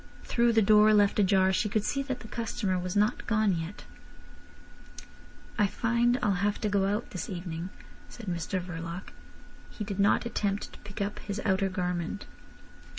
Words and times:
Through 0.23 0.53
the 0.53 0.63
door 0.63 0.95
left 0.95 1.19
ajar 1.19 1.53
she 1.53 1.69
could 1.69 1.83
see 1.83 2.01
that 2.01 2.21
the 2.21 2.27
customer 2.27 2.79
was 2.79 2.95
not 2.95 3.27
gone 3.27 3.55
yet. 3.55 3.85
"I 5.59 5.67
find 5.67 6.17
I'll 6.23 6.41
have 6.41 6.59
to 6.61 6.69
go 6.69 6.85
out 6.87 7.11
this 7.11 7.29
evening," 7.29 7.69
said 8.09 8.25
Mr 8.25 8.59
Verloc. 8.59 9.09
He 9.69 9.83
did 9.83 9.99
not 9.99 10.25
attempt 10.25 10.73
to 10.73 10.79
pick 10.79 11.01
up 11.03 11.19
his 11.19 11.39
outer 11.45 11.69
garment. 11.69 12.25